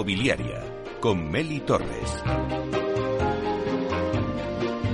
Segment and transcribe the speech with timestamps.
[0.00, 0.62] Inmobiliaria
[0.98, 2.24] con Meli Torres.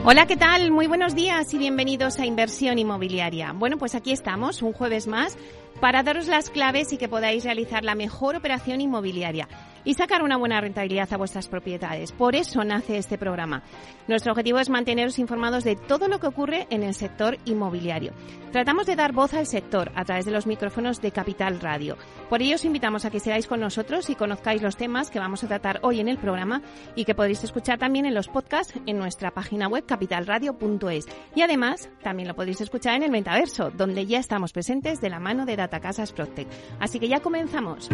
[0.05, 0.73] Hola, ¿qué tal?
[0.73, 3.53] Muy buenos días y bienvenidos a Inversión Inmobiliaria.
[3.53, 5.39] Bueno, pues aquí estamos, un jueves más,
[5.81, 9.47] para daros las claves y que podáis realizar la mejor operación inmobiliaria
[9.87, 12.13] y sacar una buena rentabilidad a vuestras propiedades.
[12.13, 13.63] Por eso nace este programa.
[14.09, 18.13] Nuestro objetivo es manteneros informados de todo lo que ocurre en el sector inmobiliario.
[18.53, 21.97] Tratamos de dar voz al sector a través de los micrófonos de Capital Radio.
[22.29, 25.45] Por ello os invitamos a que seáis con nosotros y conozcáis los temas que vamos
[25.45, 26.63] a tratar hoy en el programa
[26.95, 31.07] y que podréis escuchar también en los podcasts en nuestra página web capitalradio.es.
[31.35, 35.21] Y además también lo podéis escuchar en el metaverso, donde ya estamos presentes de la
[35.21, 36.49] mano de Datacasas Protec.
[36.81, 37.89] Así que ya comenzamos.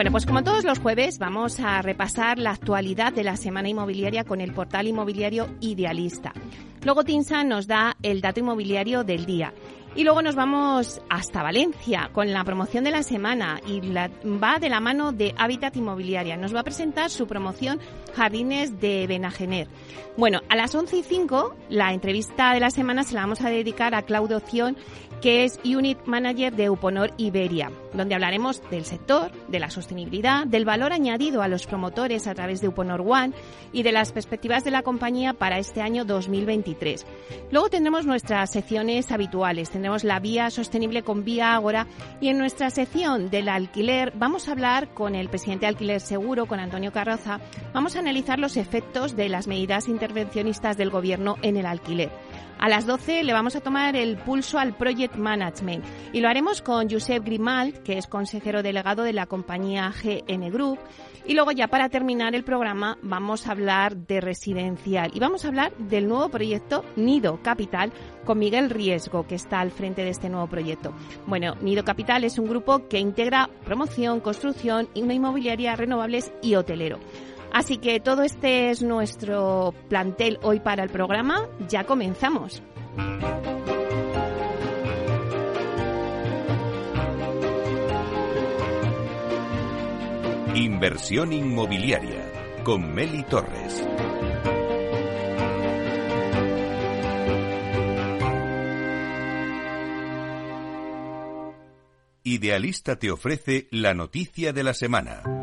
[0.00, 4.24] Bueno, pues como todos los jueves vamos a repasar la actualidad de la semana inmobiliaria
[4.24, 6.32] con el portal inmobiliario Idealista.
[6.84, 9.52] Luego Tinsa nos da el dato inmobiliario del día.
[9.94, 14.70] Y luego nos vamos hasta Valencia con la promoción de la semana y va de
[14.70, 16.38] la mano de Hábitat Inmobiliaria.
[16.38, 17.78] Nos va a presentar su promoción
[18.14, 19.68] Jardines de Benagener.
[20.16, 23.50] Bueno, a las 11 y 5 la entrevista de la semana se la vamos a
[23.50, 24.76] dedicar a Claudio Cion,
[25.20, 30.64] que es Unit Manager de Uponor Iberia, donde hablaremos del sector, de la sostenibilidad, del
[30.64, 33.32] valor añadido a los promotores a través de Uponor One
[33.72, 37.06] y de las perspectivas de la compañía para este año 2023.
[37.50, 41.86] Luego tendremos nuestras secciones habituales, tendremos la vía sostenible con Vía Ágora
[42.20, 46.46] y en nuestra sección del alquiler vamos a hablar con el presidente de Alquiler Seguro,
[46.46, 47.40] con Antonio Carroza,
[47.72, 52.10] vamos a analizar los efectos de las medidas intervencionistas del gobierno en el alquiler.
[52.60, 55.82] A las 12 le vamos a tomar el pulso al Project Management
[56.12, 60.78] y lo haremos con Josep Grimald, que es consejero delegado de la compañía GN Group.
[61.24, 65.48] Y luego ya para terminar el programa vamos a hablar de residencial y vamos a
[65.48, 67.92] hablar del nuevo proyecto Nido Capital
[68.26, 70.92] con Miguel Riesgo, que está al frente de este nuevo proyecto.
[71.26, 76.98] Bueno, Nido Capital es un grupo que integra promoción, construcción, una inmobiliaria, renovables y hotelero.
[77.52, 81.48] Así que todo este es nuestro plantel hoy para el programa.
[81.68, 82.62] Ya comenzamos.
[90.54, 93.86] Inversión inmobiliaria con Meli Torres.
[102.22, 105.39] Idealista te ofrece la noticia de la semana.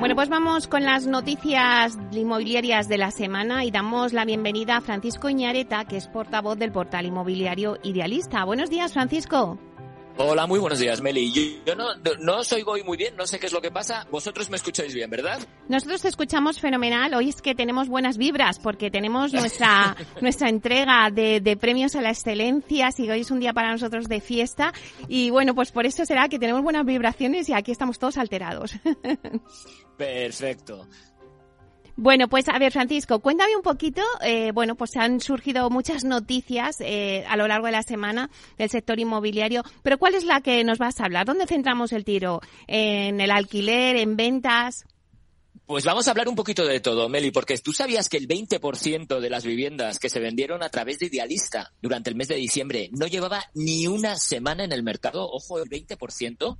[0.00, 4.80] Bueno, pues vamos con las noticias inmobiliarias de la semana y damos la bienvenida a
[4.80, 8.42] Francisco Iñareta, que es portavoz del portal inmobiliario Idealista.
[8.46, 9.58] Buenos días, Francisco.
[10.16, 11.60] Hola, muy buenos días, Meli.
[11.64, 14.06] Yo, no, no os oigo hoy muy bien, no sé qué es lo que pasa.
[14.10, 15.40] Vosotros me escucháis bien, ¿verdad?
[15.68, 17.14] Nosotros te escuchamos fenomenal.
[17.14, 22.02] Hoy es que tenemos buenas vibras porque tenemos nuestra, nuestra entrega de, de, premios a
[22.02, 22.88] la excelencia.
[22.88, 24.72] Así que hoy es un día para nosotros de fiesta.
[25.08, 28.74] Y bueno, pues por eso será que tenemos buenas vibraciones y aquí estamos todos alterados.
[29.96, 30.86] Perfecto.
[32.02, 34.00] Bueno, pues a ver, Francisco, cuéntame un poquito.
[34.22, 38.70] Eh, bueno, pues han surgido muchas noticias eh, a lo largo de la semana del
[38.70, 41.26] sector inmobiliario, pero ¿cuál es la que nos vas a hablar?
[41.26, 42.40] ¿Dónde centramos el tiro?
[42.66, 43.96] ¿En el alquiler?
[43.96, 44.86] ¿En ventas?
[45.70, 49.20] Pues vamos a hablar un poquito de todo, Meli, porque tú sabías que el 20%
[49.20, 52.90] de las viviendas que se vendieron a través de Idealista durante el mes de diciembre
[52.90, 56.56] no llevaba ni una semana en el mercado, ojo, el 20%.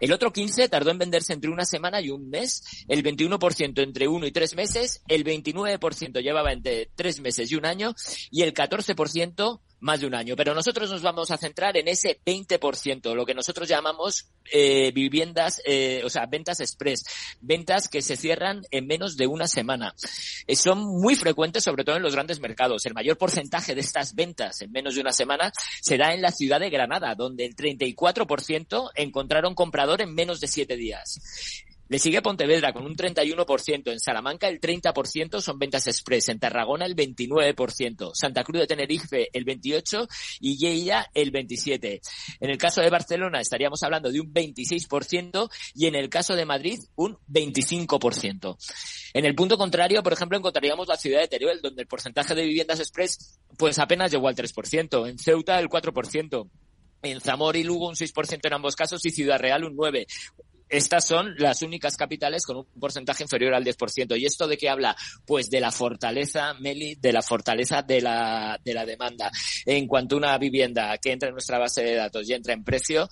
[0.00, 4.08] El otro 15% tardó en venderse entre una semana y un mes, el 21% entre
[4.08, 7.94] uno y tres meses, el 29% llevaba entre tres meses y un año.
[8.32, 10.36] Y el 14% más de un año.
[10.36, 15.60] Pero nosotros nos vamos a centrar en ese 20%, lo que nosotros llamamos eh, viviendas,
[15.64, 17.04] eh, o sea, ventas express,
[17.40, 19.94] ventas que se cierran en menos de una semana.
[20.46, 22.86] Eh, son muy frecuentes, sobre todo en los grandes mercados.
[22.86, 26.32] El mayor porcentaje de estas ventas en menos de una semana se da en la
[26.32, 31.20] ciudad de Granada, donde el 34% encontraron comprador en menos de siete días.
[31.88, 36.84] Le sigue Pontevedra con un 31%, en Salamanca el 30% son ventas express, en Tarragona
[36.84, 40.06] el 29%, Santa Cruz de Tenerife el 28%
[40.40, 42.00] y Lleida el 27%.
[42.40, 46.44] En el caso de Barcelona estaríamos hablando de un 26% y en el caso de
[46.44, 48.56] Madrid un 25%.
[49.14, 52.44] En el punto contrario, por ejemplo, encontraríamos la ciudad de Teruel, donde el porcentaje de
[52.44, 56.50] viviendas express pues apenas llegó al 3%, en Ceuta el 4%.
[57.00, 60.06] En Zamora y Lugo un 6% en ambos casos y Ciudad Real un 9%
[60.68, 64.18] estas son las únicas capitales con un porcentaje inferior al 10%.
[64.18, 64.96] ¿Y esto de qué habla?
[65.26, 69.30] Pues de la fortaleza, Meli, de la fortaleza de la, de la demanda.
[69.64, 72.64] En cuanto a una vivienda que entra en nuestra base de datos y entra en
[72.64, 73.08] precio,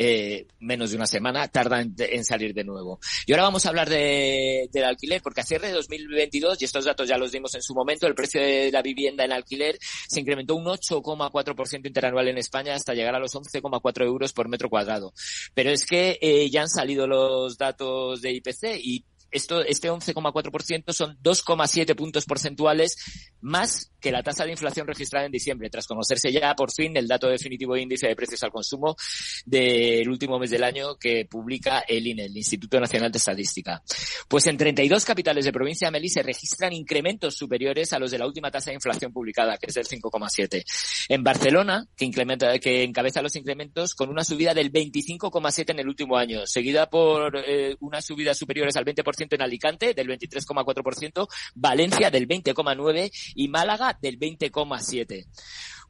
[0.00, 3.00] eh, menos de una semana, tarda en, salir de nuevo.
[3.26, 6.84] Y ahora vamos a hablar de, del alquiler, porque a cierre de 2022, y estos
[6.84, 10.20] datos ya los dimos en su momento, el precio de la vivienda en alquiler se
[10.20, 15.12] incrementó un 8,4% interanual en España hasta llegar a los 11,4 euros por metro cuadrado.
[15.52, 20.92] Pero es que eh, ya han salido los datos de IPC y esto, este 11,4%
[20.92, 22.96] son 2,7 puntos porcentuales
[23.40, 27.08] más que la tasa de inflación registrada en diciembre, tras conocerse ya por fin el
[27.08, 28.96] dato definitivo de índice de precios al consumo
[29.44, 33.82] del último mes del año que publica el INE, el Instituto Nacional de Estadística.
[34.28, 38.18] Pues en 32 capitales de provincia de Meli se registran incrementos superiores a los de
[38.18, 40.64] la última tasa de inflación publicada, que es del 5,7.
[41.08, 45.88] En Barcelona, que, incrementa, que encabeza los incrementos con una subida del 25,7 en el
[45.88, 52.10] último año, seguida por eh, unas subidas superiores al 20% en Alicante, del 23,4%, Valencia
[52.10, 55.26] del 20,9% y Málaga del 20,7%.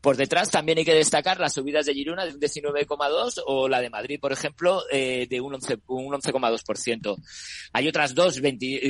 [0.01, 3.81] Por detrás también hay que destacar las subidas de Girona de un 19,2 o la
[3.81, 7.17] de Madrid, por ejemplo, eh, de un 11,2%.
[7.73, 8.41] Hay otras dos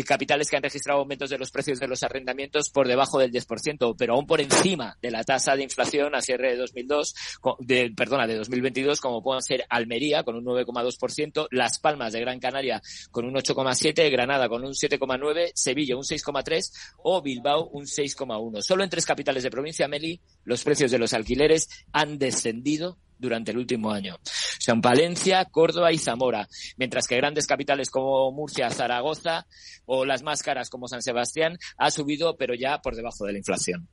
[0.06, 3.94] capitales que han registrado aumentos de los precios de los arrendamientos por debajo del 10%,
[3.96, 7.14] pero aún por encima de la tasa de inflación a cierre de 2002,
[7.60, 12.38] de, perdona, de 2022, como pueden ser Almería con un 9,2%, Las Palmas de Gran
[12.38, 18.62] Canaria con un 8,7%, Granada con un 7,9%, Sevilla un 6,3% o Bilbao un 6,1%.
[18.62, 23.50] Solo en tres capitales de provincia, Meli, los precios de los alquileres han descendido durante
[23.50, 24.16] el último año.
[24.58, 29.46] Son Palencia, Córdoba y Zamora, mientras que grandes capitales como Murcia, Zaragoza
[29.86, 33.38] o las más caras como San Sebastián ha subido, pero ya por debajo de la
[33.38, 33.88] inflación.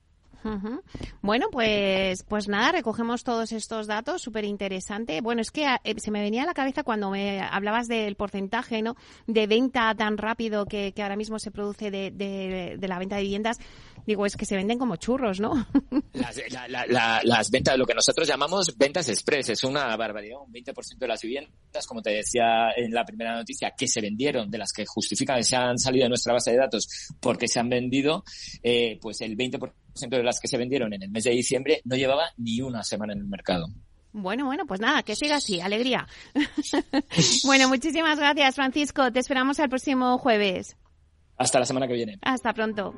[1.22, 5.20] Bueno, pues, pues nada, recogemos todos estos datos, súper interesante.
[5.20, 8.82] Bueno, es que eh, se me venía a la cabeza cuando me hablabas del porcentaje,
[8.82, 8.96] ¿no?
[9.26, 13.16] De venta tan rápido que, que ahora mismo se produce de, de, de la venta
[13.16, 13.58] de viviendas
[14.06, 15.52] Digo, es que se venden como churros, ¿no?
[16.12, 20.38] Las, ventas, lo que nosotros llamamos ventas express, es una barbaridad.
[20.46, 24.48] Un 20% de las viviendas, como te decía en la primera noticia, que se vendieron,
[24.48, 26.86] de las que justifican que se han salido de nuestra base de datos
[27.18, 28.22] porque se han vendido,
[28.62, 31.96] eh, pues el 20% de las que se vendieron en el mes de diciembre no
[31.96, 33.66] llevaba ni una semana en el mercado.
[34.12, 36.06] Bueno, bueno, pues nada, que siga así, alegría.
[37.44, 39.12] bueno, muchísimas gracias, Francisco.
[39.12, 40.76] Te esperamos el próximo jueves.
[41.36, 42.18] Hasta la semana que viene.
[42.22, 42.94] Hasta pronto.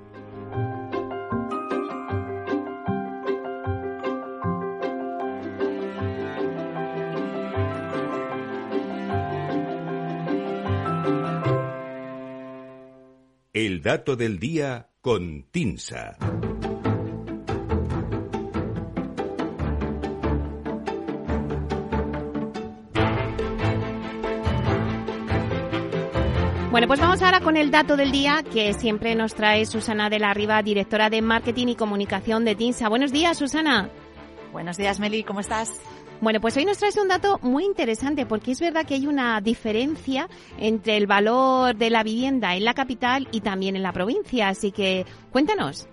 [13.52, 16.16] El dato del día con Tinsa.
[26.78, 30.20] Bueno, pues vamos ahora con el dato del día que siempre nos trae Susana de
[30.20, 32.88] la Riva, directora de Marketing y Comunicación de TINSA.
[32.88, 33.90] Buenos días, Susana.
[34.52, 35.72] Buenos días, Meli, ¿cómo estás?
[36.20, 39.40] Bueno, pues hoy nos traes un dato muy interesante porque es verdad que hay una
[39.40, 44.46] diferencia entre el valor de la vivienda en la capital y también en la provincia,
[44.46, 45.88] así que cuéntanos.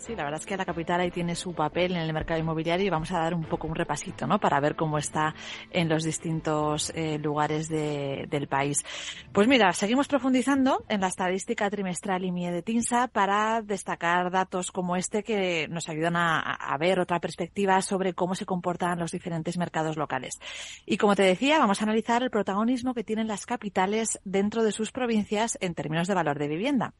[0.00, 2.86] Sí, la verdad es que la capital ahí tiene su papel en el mercado inmobiliario
[2.86, 4.40] y vamos a dar un poco un repasito, ¿no?
[4.40, 5.34] Para ver cómo está
[5.70, 8.82] en los distintos eh, lugares del país.
[9.30, 14.96] Pues mira, seguimos profundizando en la estadística trimestral IMIE de TINSA para destacar datos como
[14.96, 19.58] este que nos ayudan a, a ver otra perspectiva sobre cómo se comportan los diferentes
[19.58, 20.40] mercados locales.
[20.86, 24.72] Y como te decía, vamos a analizar el protagonismo que tienen las capitales dentro de
[24.72, 26.94] sus provincias en términos de valor de vivienda.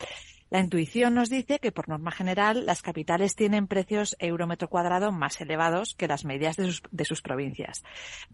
[0.50, 5.12] La intuición nos dice que por norma general las capitales tienen precios euro metro cuadrado
[5.12, 7.84] más elevados que las medias de sus, de sus provincias.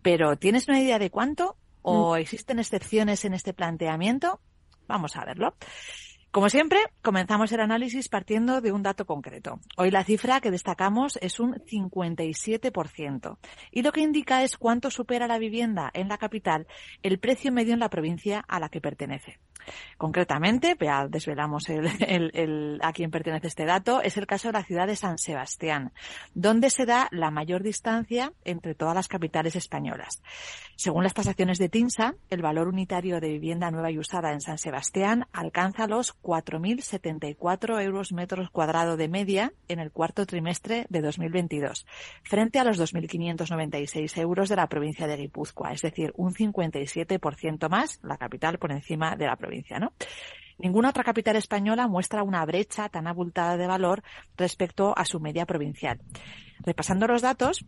[0.00, 1.56] Pero ¿tienes una idea de cuánto?
[1.82, 2.18] ¿O mm.
[2.18, 4.40] existen excepciones en este planteamiento?
[4.88, 5.54] Vamos a verlo.
[6.30, 9.61] Como siempre, comenzamos el análisis partiendo de un dato concreto.
[9.76, 13.38] Hoy la cifra que destacamos es un 57%.
[13.70, 16.66] Y lo que indica es cuánto supera la vivienda en la capital
[17.02, 19.38] el precio medio en la provincia a la que pertenece.
[19.99, 24.87] Concretamente, ya desvelamos el, a quién pertenece este dato, es el caso de la ciudad
[24.87, 25.92] de San Sebastián,
[26.35, 30.23] donde se da la mayor distancia entre todas las capitales españolas.
[30.76, 34.58] Según las tasaciones de TINSA, el valor unitario de vivienda nueva y usada en San
[34.58, 41.87] Sebastián alcanza los 4.074 euros metros cuadrados de media en el cuarto trimestre de 2022,
[42.23, 47.99] frente a los 2.596 euros de la provincia de Guipúzcoa, es decir, un 57% más,
[48.02, 49.55] la capital por encima de la provincia,
[50.58, 54.02] Ninguna otra capital española muestra una brecha tan abultada de valor
[54.36, 56.00] respecto a su media provincial.
[56.60, 57.64] Repasando los datos,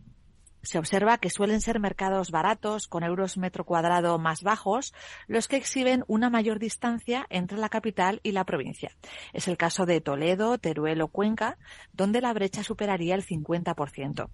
[0.61, 4.93] se observa que suelen ser mercados baratos, con euros metro cuadrado más bajos,
[5.27, 8.91] los que exhiben una mayor distancia entre la capital y la provincia.
[9.33, 11.57] Es el caso de Toledo, Teruel o Cuenca,
[11.93, 14.29] donde la brecha superaría el 50%.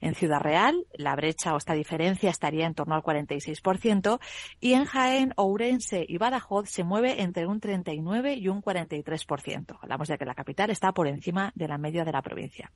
[0.00, 4.20] En Ciudad Real, la brecha o esta diferencia estaría en torno al 46%
[4.60, 9.78] y en Jaén, Ourense y Badajoz se mueve entre un 39 y un 43%.
[9.80, 12.70] Hablamos de que la capital está por encima de la media de la provincia.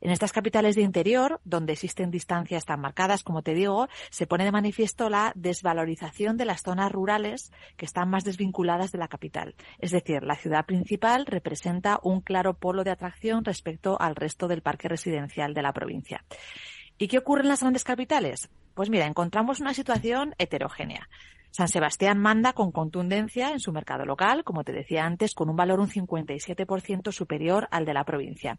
[0.00, 4.44] En estas capitales de interior, donde existen distancias tan marcadas, como te digo, se pone
[4.44, 9.54] de manifiesto la desvalorización de las zonas rurales que están más desvinculadas de la capital.
[9.78, 14.62] Es decir, la ciudad principal representa un claro polo de atracción respecto al resto del
[14.62, 16.24] parque residencial de la provincia.
[16.98, 18.50] ¿Y qué ocurre en las grandes capitales?
[18.74, 21.08] Pues mira, encontramos una situación heterogénea.
[21.50, 25.56] San Sebastián manda con contundencia en su mercado local, como te decía antes, con un
[25.56, 28.58] valor un 57% superior al de la provincia.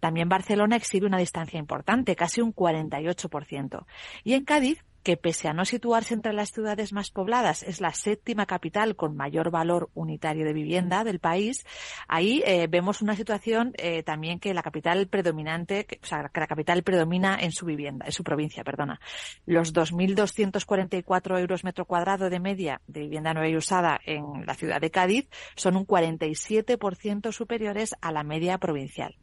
[0.00, 3.86] También Barcelona exhibe una distancia importante, casi un 48%.
[4.24, 7.92] Y en Cádiz, que pese a no situarse entre las ciudades más pobladas, es la
[7.92, 11.64] séptima capital con mayor valor unitario de vivienda del país,
[12.08, 16.48] ahí eh, vemos una situación eh, también que la capital predominante, o sea, que la
[16.48, 19.00] capital predomina en su vivienda, en su provincia, perdona.
[19.44, 24.80] Los 2.244 euros metro cuadrado de media de vivienda nueva y usada en la ciudad
[24.80, 29.14] de Cádiz son un 47% superiores a la media provincial.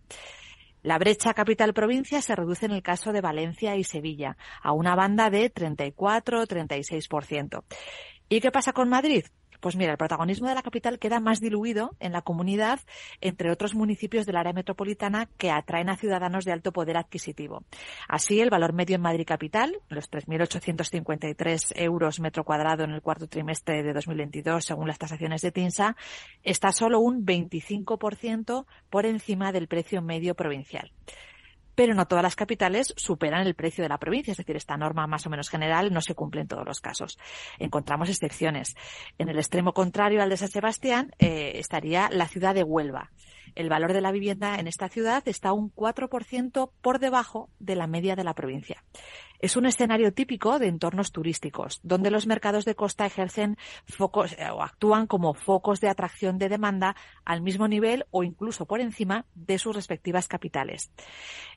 [0.84, 5.30] La brecha capital-provincia se reduce en el caso de Valencia y Sevilla a una banda
[5.30, 7.64] de 34-36%.
[8.30, 9.24] ¿Y qué pasa con Madrid?
[9.64, 12.82] Pues mira, el protagonismo de la capital queda más diluido en la comunidad
[13.22, 17.64] entre otros municipios del área metropolitana que atraen a ciudadanos de alto poder adquisitivo.
[18.10, 23.28] Así, el valor medio en Madrid capital, los 3.853 euros metro cuadrado en el cuarto
[23.28, 25.96] trimestre de 2022, según las tasaciones de TINSA,
[26.44, 30.92] está solo un 25% por encima del precio medio provincial
[31.76, 35.08] pero no todas las capitales superan el precio de la provincia, es decir, esta norma
[35.08, 37.18] más o menos general no se cumple en todos los casos.
[37.60, 38.76] Encontramos excepciones.
[39.18, 43.12] En el extremo contrario al de San Sebastián eh, estaría la ciudad de Huelva.
[43.56, 47.88] El valor de la vivienda en esta ciudad está un 4% por debajo de la
[47.88, 48.84] media de la provincia.
[49.44, 54.50] Es un escenario típico de entornos turísticos, donde los mercados de costa ejercen focos eh,
[54.50, 56.96] o actúan como focos de atracción de demanda
[57.26, 60.94] al mismo nivel o incluso por encima de sus respectivas capitales.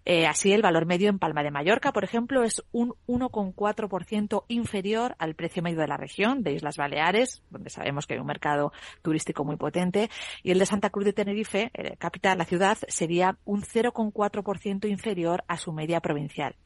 [0.05, 5.15] Eh, así, el valor medio en Palma de Mallorca, por ejemplo, es un 1,4% inferior
[5.21, 8.73] al precio medio de la región, de Islas Baleares, donde sabemos que hay un mercado
[9.00, 10.11] turístico muy potente,
[10.43, 15.45] y el de Santa Cruz de Tenerife, eh, capital, la ciudad, sería un 0,4% inferior
[15.49, 16.57] a su media provincial.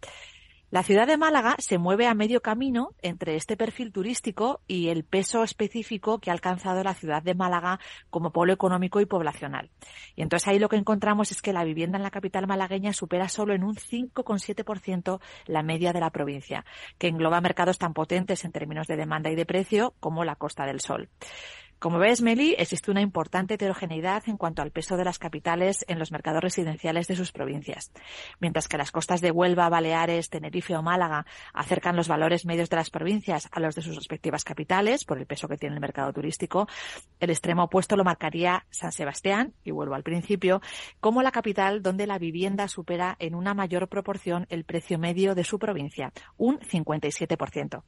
[0.72, 5.02] La ciudad de Málaga se mueve a medio camino entre este perfil turístico y el
[5.02, 9.68] peso específico que ha alcanzado la ciudad de Málaga como polo económico y poblacional.
[10.14, 13.28] Y entonces ahí lo que encontramos es que la vivienda en la capital malagueña supera
[13.28, 16.64] solo en un 5,7% la media de la provincia,
[16.98, 20.66] que engloba mercados tan potentes en términos de demanda y de precio como la Costa
[20.66, 21.08] del Sol.
[21.80, 25.98] Como ves, Meli, existe una importante heterogeneidad en cuanto al peso de las capitales en
[25.98, 27.90] los mercados residenciales de sus provincias.
[28.38, 32.76] Mientras que las costas de Huelva, Baleares, Tenerife o Málaga acercan los valores medios de
[32.76, 36.12] las provincias a los de sus respectivas capitales por el peso que tiene el mercado
[36.12, 36.68] turístico,
[37.18, 40.60] el extremo opuesto lo marcaría San Sebastián, y vuelvo al principio,
[41.00, 45.44] como la capital donde la vivienda supera en una mayor proporción el precio medio de
[45.44, 47.82] su provincia, un 57%.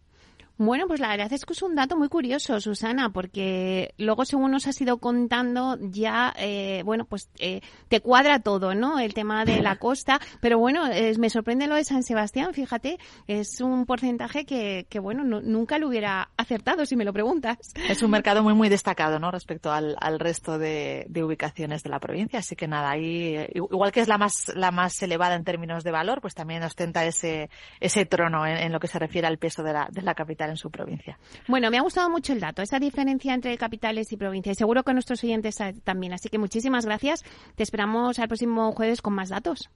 [0.59, 4.50] Bueno, pues la verdad es que es un dato muy curioso, Susana, porque luego según
[4.50, 8.99] nos has ido contando ya, eh, bueno, pues eh, te cuadra todo, ¿no?
[8.99, 10.85] El tema de la costa, pero bueno,
[11.18, 15.88] me sorprende lo de San Sebastián, fíjate, es un porcentaje que, que bueno, nunca lo
[15.88, 17.56] hubiera acertado si me lo preguntas.
[17.88, 19.30] Es un mercado muy, muy destacado, ¿no?
[19.30, 23.92] Respecto al, al resto de, de, ubicaciones de la provincia, así que nada, ahí, igual
[23.92, 27.49] que es la más, la más elevada en términos de valor, pues también ostenta ese,
[27.80, 30.41] ese trono en, en lo que se refiere al peso de la, de la capital
[30.50, 31.18] en su provincia.
[31.49, 34.56] Bueno, me ha gustado mucho el dato, esa diferencia entre capitales y provincias.
[34.56, 36.12] Seguro que nuestros oyentes también.
[36.12, 37.25] Así que muchísimas gracias.
[37.54, 39.70] Te esperamos al próximo jueves con más datos.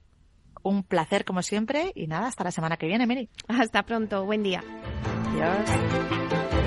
[0.63, 3.29] Un placer como siempre y nada, hasta la semana que viene, Mary.
[3.47, 4.63] Hasta pronto, buen día.
[5.29, 6.66] Adiós.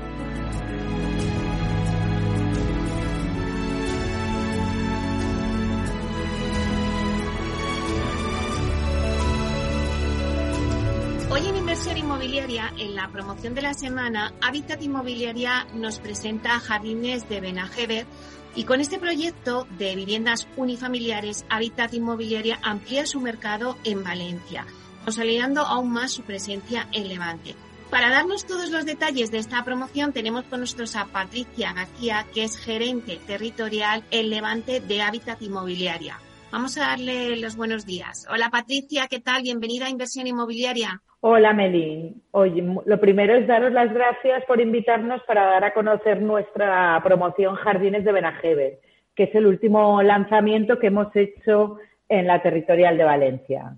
[11.81, 18.05] Inversión Inmobiliaria, en la promoción de la semana, Habitat Inmobiliaria nos presenta Jardines de Benajever
[18.53, 24.67] y con este proyecto de viviendas unifamiliares, Habitat Inmobiliaria amplía su mercado en Valencia,
[25.05, 27.55] consolidando aún más su presencia en Levante.
[27.89, 32.43] Para darnos todos los detalles de esta promoción tenemos con nosotros a Patricia García, que
[32.43, 36.19] es gerente territorial en Levante de Habitat Inmobiliaria.
[36.51, 38.27] Vamos a darle los buenos días.
[38.29, 39.41] Hola Patricia, ¿qué tal?
[39.41, 41.01] Bienvenida a Inversión Inmobiliaria.
[41.23, 42.15] Hola Meli.
[42.31, 47.55] Oye, lo primero es daros las gracias por invitarnos para dar a conocer nuestra promoción
[47.57, 48.81] Jardines de Benajever,
[49.15, 51.77] que es el último lanzamiento que hemos hecho
[52.09, 53.77] en la territorial de Valencia.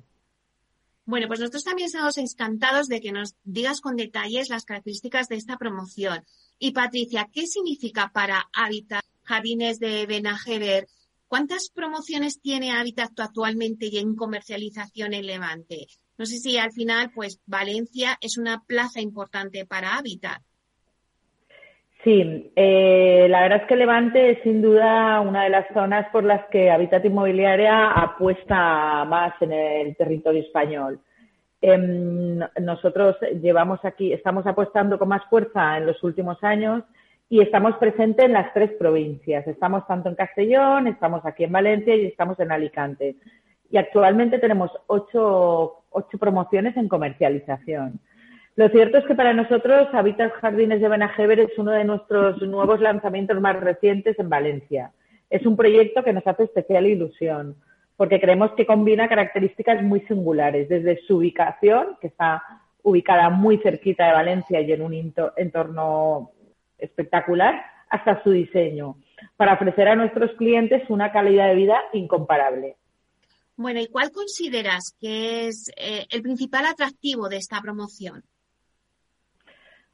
[1.05, 5.35] Bueno, pues nosotros también estamos encantados de que nos digas con detalles las características de
[5.35, 6.23] esta promoción.
[6.59, 10.87] Y Patricia, ¿qué significa para Habitat Jardines de Benajever?
[11.27, 15.87] ¿Cuántas promociones tiene Habitat actualmente y en comercialización en Levante?
[16.17, 20.41] No sé si al final, pues Valencia es una plaza importante para Habitat.
[22.03, 26.25] Sí, eh, la verdad es que Levante es sin duda una de las zonas por
[26.25, 30.99] las que Habitat Inmobiliaria apuesta más en el territorio español.
[31.61, 36.83] Em, nosotros llevamos aquí, estamos apostando con más fuerza en los últimos años
[37.29, 39.47] y estamos presentes en las tres provincias.
[39.47, 43.15] Estamos tanto en Castellón, estamos aquí en Valencia y estamos en Alicante.
[43.71, 47.99] Y actualmente tenemos ocho, ocho promociones en comercialización.
[48.55, 52.79] Lo cierto es que para nosotros Habitat Jardines de Benajever es uno de nuestros nuevos
[52.81, 54.91] lanzamientos más recientes en Valencia.
[55.29, 57.55] Es un proyecto que nos hace especial ilusión
[57.95, 62.43] porque creemos que combina características muy singulares, desde su ubicación, que está
[62.81, 66.31] ubicada muy cerquita de Valencia y en un entorno
[66.77, 68.95] espectacular, hasta su diseño,
[69.37, 72.75] para ofrecer a nuestros clientes una calidad de vida incomparable.
[73.55, 78.23] Bueno, ¿y cuál consideras que es eh, el principal atractivo de esta promoción?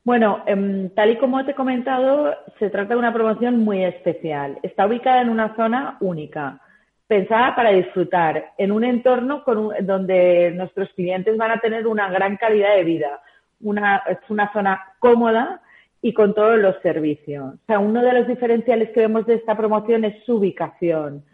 [0.04, 4.58] Bueno, em, tal y como te he comentado, se trata de una promoción muy especial.
[4.64, 6.62] Está ubicada en una zona única,
[7.06, 9.44] pensada para disfrutar, en un entorno
[9.82, 13.22] donde nuestros clientes van a tener una gran calidad de vida.
[13.62, 15.62] Una, es una zona cómoda
[16.02, 17.56] y con todos los servicios.
[17.56, 21.26] O sea, uno de los diferenciales que vemos de esta promoción es su ubicación.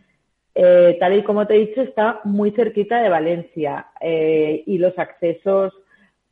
[0.55, 4.97] Eh, tal y como te he dicho, está muy cerquita de Valencia eh, y los
[4.97, 5.73] accesos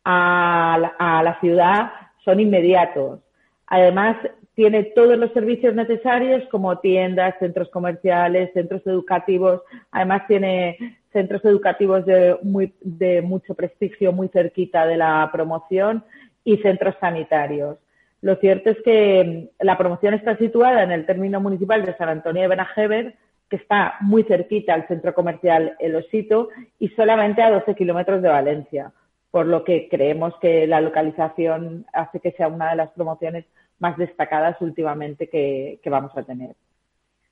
[0.05, 1.91] a la ciudad
[2.23, 3.19] son inmediatos.
[3.67, 4.17] Además,
[4.55, 9.61] tiene todos los servicios necesarios como tiendas, centros comerciales, centros educativos.
[9.91, 16.03] Además, tiene centros educativos de, muy, de mucho prestigio muy cerquita de la promoción
[16.43, 17.77] y centros sanitarios.
[18.21, 22.43] Lo cierto es que la promoción está situada en el término municipal de San Antonio
[22.43, 23.15] de Benajever,
[23.49, 28.29] que está muy cerquita al centro comercial El Osito y solamente a 12 kilómetros de
[28.29, 28.91] Valencia
[29.33, 33.45] por lo que creemos que la localización hace que sea una de las promociones
[33.79, 36.55] más destacadas últimamente que, vamos a tener.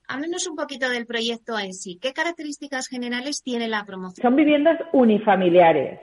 [0.07, 1.99] Háblenos un poquito del proyecto en sí.
[2.01, 4.23] ¿Qué características generales tiene la promoción?
[4.23, 5.99] Son viviendas unifamiliares.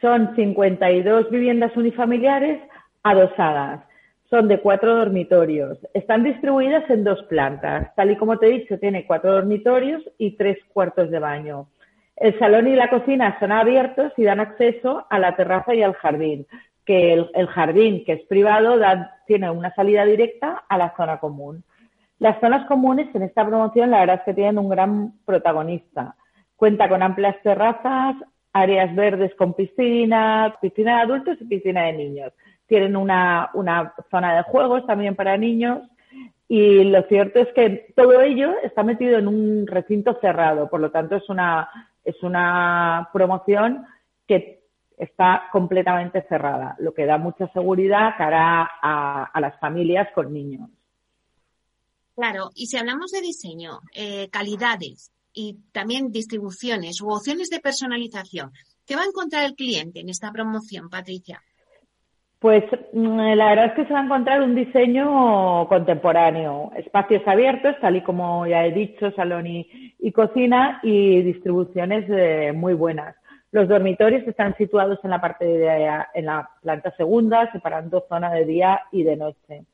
[0.00, 2.58] Son 52 viviendas unifamiliares
[3.02, 3.84] adosadas.
[4.30, 5.78] Son de cuatro dormitorios.
[5.94, 7.94] Están distribuidas en dos plantas.
[7.94, 11.68] Tal y como te he dicho, tiene cuatro dormitorios y tres cuartos de baño.
[12.16, 15.94] El salón y la cocina son abiertos y dan acceso a la terraza y al
[15.94, 16.46] jardín,
[16.84, 18.80] que el, jardín, que es privado,
[19.26, 21.62] tiene una salida directa a la zona común.
[22.18, 26.16] Las zonas comunes en esta promoción la verdad es que tienen un gran protagonista.
[26.56, 28.16] Cuenta con amplias terrazas,
[28.54, 32.32] áreas verdes con piscina, piscina de adultos y piscina de niños.
[32.66, 35.82] Tienen una, una zona de juegos también para niños
[36.48, 40.90] y lo cierto es que todo ello está metido en un recinto cerrado, por lo
[40.90, 41.68] tanto es una
[42.04, 43.84] es una promoción
[44.28, 44.62] que
[44.96, 50.70] está completamente cerrada, lo que da mucha seguridad cara a, las familias con niños.
[52.14, 58.52] Claro, y si hablamos de diseño, eh, calidades y también distribuciones u opciones de personalización,
[58.86, 61.42] ¿qué va a encontrar el cliente en esta promoción, Patricia?
[62.38, 67.76] Pues mm, la verdad es que se va a encontrar un diseño contemporáneo, espacios abiertos,
[67.80, 73.16] tal y como ya he dicho, salón y, cocina, y distribuciones eh, muy buenas.
[73.52, 78.44] Los dormitorios están situados en la parte de, en la planta segunda, separando zona de
[78.44, 79.64] día y de noche.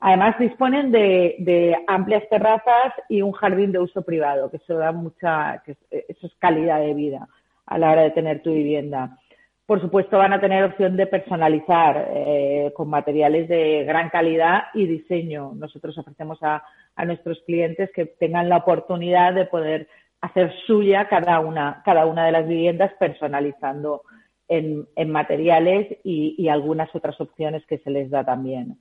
[0.00, 5.62] Además disponen de, amplias terrazas y un jardín de uso privado, que eso da mucha,
[5.64, 7.26] que eso es calidad de vida
[7.64, 9.18] a la hora de tener tu vivienda.
[9.66, 14.86] Por supuesto, van a tener opción de personalizar eh, con materiales de gran calidad y
[14.86, 15.54] diseño.
[15.56, 16.62] Nosotros ofrecemos a,
[17.04, 19.88] nuestros clientes que tengan la oportunidad de poder
[20.20, 24.02] hacer suya cada una, cada una de las viviendas personalizando
[24.48, 28.78] en, materiales y, algunas otras opciones que se les da también.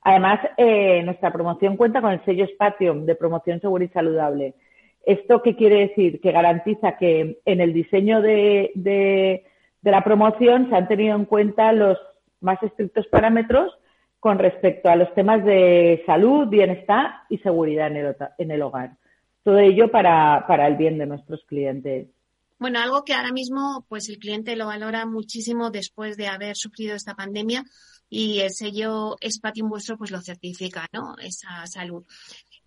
[0.00, 4.54] Además, eh, nuestra promoción cuenta con el sello Spatium de promoción segura y saludable.
[5.04, 6.20] ¿Esto qué quiere decir?
[6.20, 9.44] Que garantiza que en el diseño de de
[9.90, 11.98] la promoción se han tenido en cuenta los
[12.40, 13.72] más estrictos parámetros
[14.20, 17.88] con respecto a los temas de salud, bienestar y seguridad
[18.38, 18.96] en el, hogar.
[19.42, 22.06] Todo ello para, el bien de nuestros clientes.
[22.58, 26.94] Bueno, algo que ahora mismo pues el cliente lo valora muchísimo después de haber sufrido
[26.94, 27.64] esta pandemia
[28.08, 31.16] y el sello Spatium vuestro pues lo certifica, ¿no?
[31.20, 32.04] Esa salud.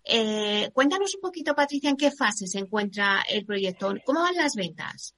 [0.04, 3.94] Eh, cuéntanos un poquito, Patricia, en qué fase se encuentra el proyecto.
[4.04, 5.14] ¿Cómo van las ventas?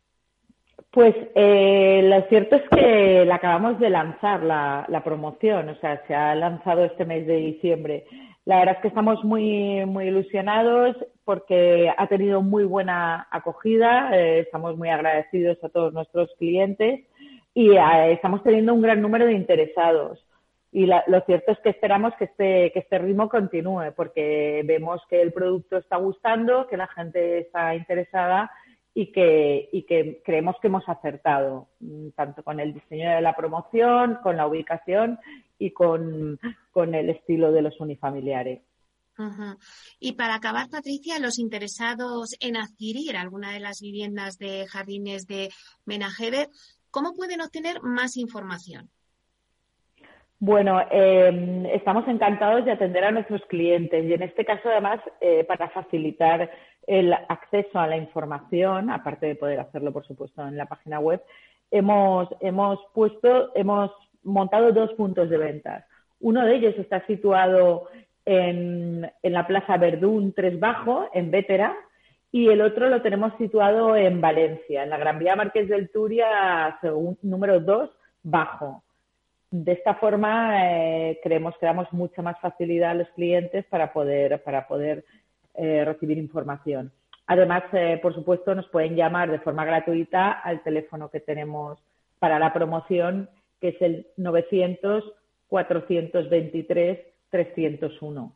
[0.90, 6.14] Pues eh, lo cierto es que la acabamos de lanzar la, promoción, o sea, se
[6.14, 8.06] ha lanzado este mes de diciembre.
[8.46, 14.40] La verdad es que estamos muy, muy ilusionados porque ha tenido muy buena acogida, eh,
[14.40, 17.00] estamos muy agradecidos a todos nuestros clientes
[17.52, 20.24] y eh, estamos teniendo un gran número de interesados.
[20.72, 25.20] Y lo cierto es que esperamos que este, que este ritmo continúe porque vemos que
[25.20, 28.50] el producto está gustando, que la gente está interesada
[28.98, 33.36] y que, y que creemos que hemos acertado, mm, tanto con el diseño de la
[33.36, 35.20] promoción, con la ubicación
[35.56, 36.40] y con,
[36.74, 38.60] el estilo de los unifamiliares.
[40.00, 45.50] Y para acabar, Patricia, los interesados en adquirir alguna de las viviendas de jardines de
[45.86, 46.48] Menajeve,
[46.90, 48.90] ¿cómo pueden obtener más información?
[50.40, 55.44] Bueno, em, estamos encantados de atender a nuestros clientes y en este caso además eh,
[55.44, 56.50] para facilitar
[56.88, 61.22] el acceso a la información, aparte de poder hacerlo por supuesto en la página web,
[61.70, 63.90] hemos, hemos puesto, hemos
[64.22, 65.84] montado dos puntos de ventas.
[66.20, 67.88] Uno de ellos está situado
[68.24, 71.76] en, en la Plaza Verdún 3 Bajo, en Vétera,
[72.32, 76.78] y el otro lo tenemos situado en Valencia, en la Gran Vía Marqués del Turia,
[77.22, 77.90] número 2
[78.22, 78.82] Bajo.
[79.50, 84.42] De esta forma eh, creemos que damos mucha más facilidad a los clientes para poder,
[84.42, 85.04] para poder
[85.58, 86.92] eh, recibir información.
[87.26, 91.78] Además, eh, por supuesto, nos pueden llamar de forma gratuita al teléfono que tenemos
[92.18, 93.28] para la promoción,
[93.60, 95.04] que es el 900
[95.48, 96.98] 423
[97.30, 98.34] 301.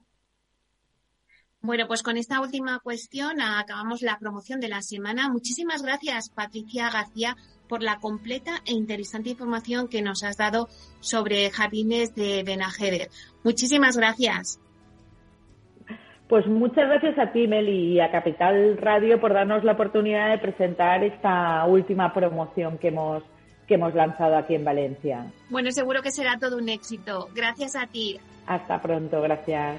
[1.61, 5.29] Bueno, pues con esta última cuestión acabamos la promoción de la semana.
[5.29, 7.37] Muchísimas gracias, Patricia García,
[7.69, 10.69] por la completa e interesante información que nos has dado
[11.01, 13.09] sobre jardines de Benajever.
[13.45, 14.59] Muchísimas gracias.
[16.33, 20.39] Pues muchas gracias a ti, Meli, y a Capital Radio por darnos la oportunidad de
[20.39, 23.23] presentar esta última promoción que hemos,
[23.69, 25.27] que hemos lanzado aquí en Valencia.
[25.51, 27.29] Bueno, seguro que será todo un éxito.
[27.35, 28.19] Gracias a ti.
[28.47, 29.79] Hasta pronto, gracias.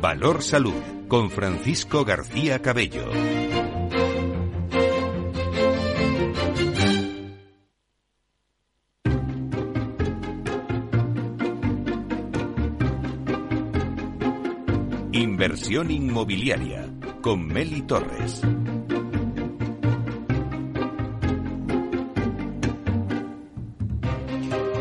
[0.00, 0.80] Valor Salud.
[1.08, 3.10] Con Francisco García Cabello.
[15.10, 16.88] Inversión inmobiliaria
[17.20, 18.42] con Meli Torres.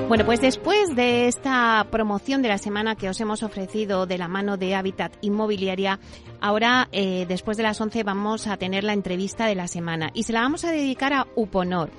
[0.08, 4.30] Bueno, pues después de esta promoción de la semana que os hemos ofrecido de la
[4.30, 6.00] mano de Habitat Inmobiliaria,
[6.40, 10.24] ahora eh, después de las 11 vamos a tener la entrevista de la semana y
[10.24, 11.90] se la vamos a dedicar a Uponor.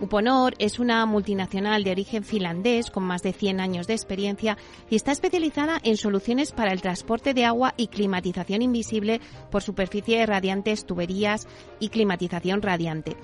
[0.00, 4.56] Uponor es una multinacional de origen finlandés con más de 100 años de experiencia
[4.88, 10.18] y está especializada en soluciones para el transporte de agua y climatización invisible por superficie
[10.18, 11.48] de radiantes, tuberías
[11.80, 13.16] y climatización radiante.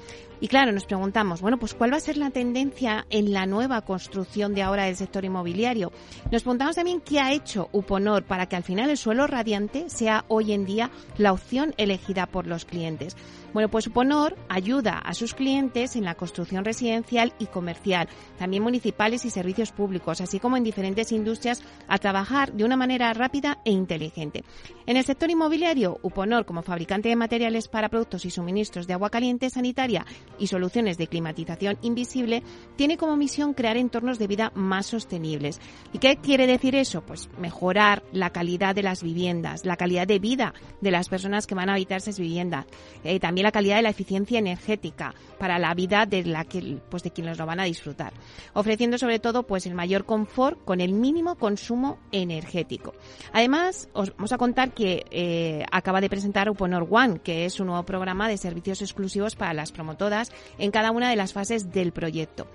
[0.42, 3.82] Y claro, nos preguntamos, bueno, pues ¿cuál va a ser la tendencia en la nueva
[3.82, 5.92] construcción de ahora del sector inmobiliario?
[6.32, 10.24] Nos preguntamos también qué ha hecho Uponor para que al final el suelo radiante sea
[10.26, 13.16] hoy en día la opción elegida por los clientes.
[13.52, 19.26] Bueno, pues Uponor ayuda a sus clientes en la construcción residencial y comercial, también municipales
[19.26, 23.70] y servicios públicos, así como en diferentes industrias, a trabajar de una manera rápida e
[23.70, 24.44] inteligente.
[24.86, 29.10] En el sector inmobiliario, Uponor, como fabricante de materiales para productos y suministros de agua
[29.10, 30.06] caliente sanitaria
[30.38, 32.42] y soluciones de climatización invisible,
[32.76, 35.60] tiene como misión crear entornos de vida más sostenibles.
[35.92, 37.02] ¿Y qué quiere decir eso?
[37.02, 41.54] Pues mejorar la calidad de las viviendas, la calidad de vida de las personas que
[41.54, 42.66] van a habitar esas viviendas,
[43.04, 47.02] eh, también la calidad de la eficiencia energética para la vida de la que pues
[47.02, 48.12] de quienes lo van a disfrutar,
[48.54, 52.94] ofreciendo sobre todo pues el mayor confort con el mínimo consumo energético.
[53.32, 57.68] Además, os vamos a contar que eh, acaba de presentar Uponor One, que es un
[57.68, 61.92] nuevo programa de servicios exclusivos para las promotoras en cada una de las fases del
[61.92, 62.46] proyecto.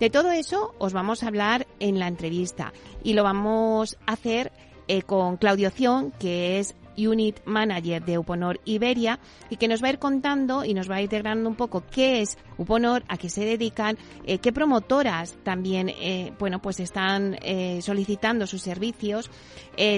[0.00, 2.72] De todo eso os vamos a hablar en la entrevista
[3.04, 4.52] y lo vamos a hacer
[4.88, 9.18] eh, con Claudio Cion, que es Unit Manager de Uponor Iberia
[9.50, 11.84] y que nos va a ir contando y nos va a ir integrando un poco
[11.90, 17.36] qué es Uponor, a qué se dedican, eh, qué promotoras también, eh, bueno, pues están
[17.42, 19.30] eh, solicitando sus servicios,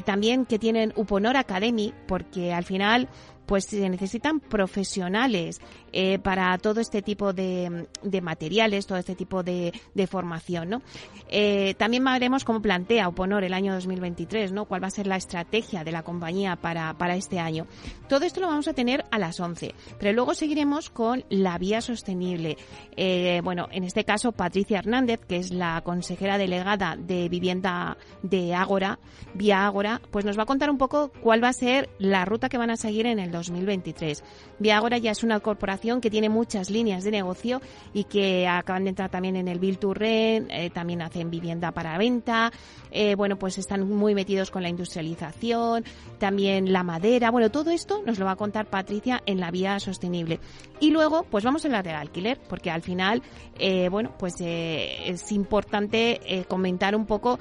[0.04, 3.08] también que tienen Uponor Academy, porque al final
[3.46, 5.60] pues se necesitan profesionales
[5.98, 7.86] eh, para todo este tipo de,
[8.20, 9.72] materiales, todo este tipo de,
[10.10, 10.82] formación, ¿no?
[11.30, 14.66] Eh, también veremos cómo plantea Uponor el año 2023, ¿no?
[14.66, 17.66] Cuál va a ser la estrategia de la compañía para, para este año.
[18.10, 21.80] Todo esto lo vamos a tener a las 11, pero luego seguiremos con la vía
[21.80, 22.58] sostenible.
[22.94, 28.54] Eh, bueno, en este caso Patricia Hernández, que es la consejera delegada de vivienda de
[28.54, 28.98] Ágora,
[29.32, 32.50] vía Ágora, pues nos va a contar un poco cuál va a ser la ruta
[32.50, 34.22] que van a seguir en el 2023.
[34.58, 37.60] Viagora ya es una corporación que tiene muchas líneas de negocio
[37.94, 41.70] y que acaban de entrar también en el Bill to Rent, eh, también hacen vivienda
[41.70, 42.52] para venta,
[42.90, 45.84] eh, bueno, pues están muy metidos con la industrialización,
[46.18, 49.78] también la madera, bueno, todo esto nos lo va a contar Patricia en la vía
[49.78, 50.40] sostenible.
[50.80, 53.22] Y luego, pues vamos a hablar del alquiler, porque al final,
[53.58, 57.38] eh, bueno, pues es importante comentar un poco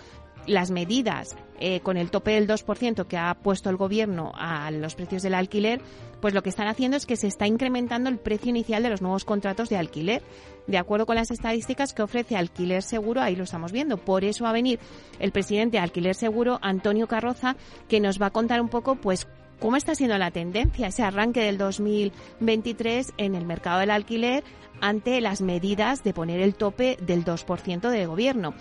[0.48, 4.96] las medidas eh, con el tope del 2% que ha puesto el gobierno a los
[4.96, 5.82] precios del alquiler,
[6.22, 9.02] pues lo que están haciendo es que se está incrementando el precio inicial de los
[9.02, 10.22] nuevos contratos de alquiler.
[10.68, 13.98] De acuerdo con las estadísticas que ofrece Alquiler Seguro, ahí lo estamos viendo.
[13.98, 14.80] Por eso va a venir
[15.20, 17.56] el presidente de Alquiler Seguro, Antonio Carroza,
[17.88, 19.28] que nos va a contar un poco, pues,
[19.60, 24.44] cómo está siendo la tendencia, ese arranque del 2023 en el mercado del alquiler
[24.82, 28.54] ante las medidas de poner el tope del 2% del gobierno.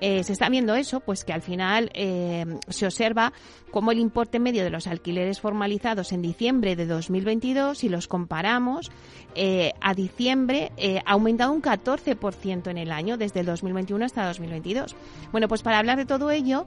[0.00, 3.32] Eh, se está viendo eso, pues que al final eh, se observa
[3.70, 8.90] cómo el importe medio de los alquileres formalizados en diciembre de 2022, si los comparamos
[9.34, 10.72] eh, a diciembre,
[11.04, 14.96] ha aumentado un 14% en el año, desde el 2021 hasta 2022.
[15.30, 16.66] Bueno, pues para hablar de todo ello,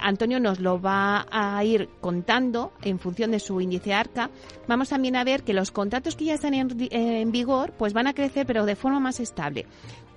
[0.00, 4.30] Antonio nos lo va a ir contando en función de su índice ARCA.
[4.68, 8.06] Vamos también a ver que los contratos que ya están en, en vigor, pues van
[8.06, 9.64] a crecer, pero de forma más estable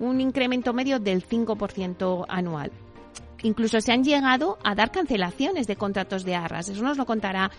[0.00, 2.70] un incremento medio del 5% anual.
[3.42, 6.68] Incluso se han llegado a dar cancelaciones de contratos de arras.
[6.68, 7.50] Eso nos lo contará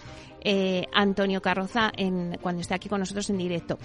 [0.41, 3.77] eh, Antonio Carroza en, cuando esté aquí con nosotros en directo.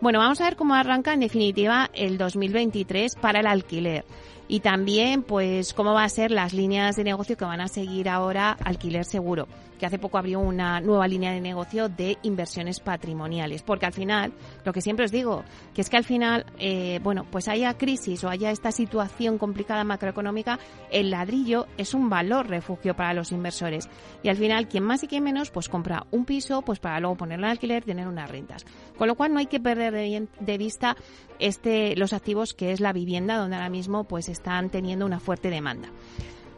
[0.00, 4.04] Bueno, vamos a ver cómo arranca en definitiva el 2023 para el alquiler
[4.48, 8.08] y también pues cómo va a ser las líneas de negocio que van a seguir
[8.08, 9.46] ahora alquiler seguro
[9.80, 13.62] que hace poco abrió una nueva línea de negocio de inversiones patrimoniales.
[13.62, 15.42] Porque al final, lo que siempre os digo,
[15.74, 19.82] que es que al final, eh, bueno, pues haya crisis o haya esta situación complicada
[19.82, 20.58] macroeconómica,
[20.92, 23.88] el ladrillo es un valor refugio para los inversores.
[24.22, 27.16] Y al final, quien más y quien menos, pues compra un piso, pues para luego
[27.16, 28.66] ponerlo en alquiler, tener unas rentas.
[28.98, 30.94] Con lo cual no hay que perder de vista
[31.38, 35.48] este, los activos que es la vivienda, donde ahora mismo pues están teniendo una fuerte
[35.48, 35.88] demanda.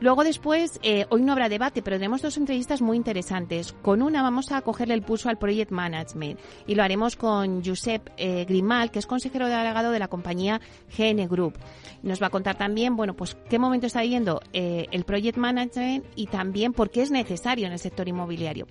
[0.02, 3.72] Luego después, eh, hoy no habrá debate, pero tenemos dos entrevistas muy interesantes.
[3.72, 8.10] Con una vamos a cogerle el pulso al Project Management y lo haremos con Josep
[8.16, 10.60] eh, Grimal, que es consejero delegado de la compañía
[10.98, 11.54] GN Group.
[12.02, 16.04] Nos va a contar también, bueno, pues qué momento está viviendo eh, el Project Management
[16.16, 18.66] y también por qué es necesario en el sector inmobiliario.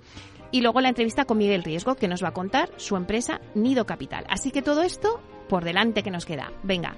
[0.51, 3.85] Y luego la entrevista con Miguel Riesgo, que nos va a contar su empresa Nido
[3.85, 4.25] Capital.
[4.27, 6.51] Así que todo esto por delante que nos queda.
[6.61, 6.97] Venga,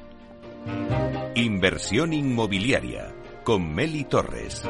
[1.36, 3.14] Inversión inmobiliaria
[3.44, 4.64] con Meli Torres.